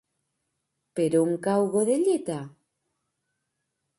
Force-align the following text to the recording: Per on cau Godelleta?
Per 0.99 1.05
on 1.19 1.35
cau 1.47 1.67
Godelleta? 1.75 2.39